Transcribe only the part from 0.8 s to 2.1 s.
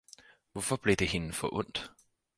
det hende forundt!